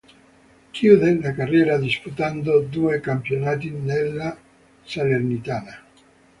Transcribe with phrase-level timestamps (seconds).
[0.75, 4.35] Chiude la carriera disputando due Campionati nella
[4.83, 5.83] Salernitana.